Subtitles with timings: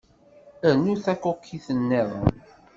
[0.73, 2.33] Rnut takukit-nniḍen.